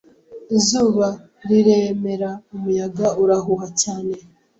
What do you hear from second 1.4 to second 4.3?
riremeraUmuyaga urahuha cyane